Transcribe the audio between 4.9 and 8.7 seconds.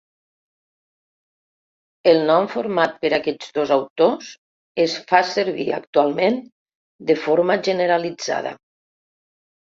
fa servir actualment de forma generalitzada.